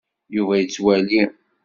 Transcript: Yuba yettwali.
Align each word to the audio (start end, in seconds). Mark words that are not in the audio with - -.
Yuba 0.35 0.53
yettwali. 0.61 1.21